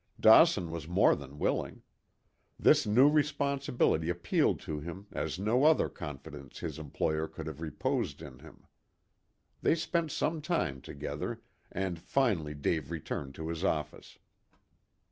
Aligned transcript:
Dawson 0.19 0.71
was 0.71 0.87
more 0.87 1.15
than 1.15 1.37
willing. 1.37 1.83
This 2.57 2.87
new 2.87 3.07
responsibility 3.07 4.09
appealed 4.09 4.59
to 4.61 4.79
him 4.79 5.05
as 5.11 5.37
no 5.37 5.63
other 5.65 5.89
confidence 5.89 6.57
his 6.57 6.79
employer 6.79 7.27
could 7.27 7.45
have 7.45 7.61
reposed 7.61 8.19
in 8.23 8.39
him. 8.39 8.65
They 9.61 9.75
spent 9.75 10.09
some 10.11 10.41
time 10.41 10.81
together, 10.81 11.43
and 11.71 11.99
finally 11.99 12.55
Dave 12.55 12.89
returned 12.89 13.35
to 13.35 13.49
his 13.49 13.63
office. 13.63 14.17